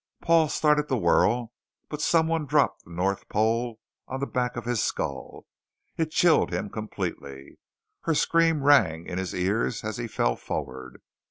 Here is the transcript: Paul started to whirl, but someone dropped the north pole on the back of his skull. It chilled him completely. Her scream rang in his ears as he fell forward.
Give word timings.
Paul 0.19 0.49
started 0.49 0.87
to 0.87 0.95
whirl, 0.95 1.51
but 1.87 2.01
someone 2.01 2.47
dropped 2.47 2.85
the 2.85 2.89
north 2.91 3.29
pole 3.29 3.77
on 4.07 4.19
the 4.19 4.25
back 4.25 4.55
of 4.55 4.65
his 4.65 4.83
skull. 4.83 5.45
It 5.95 6.09
chilled 6.09 6.51
him 6.51 6.71
completely. 6.71 7.59
Her 8.05 8.15
scream 8.15 8.63
rang 8.63 9.05
in 9.05 9.19
his 9.19 9.35
ears 9.35 9.83
as 9.83 9.97
he 9.97 10.07
fell 10.07 10.35
forward. 10.35 11.03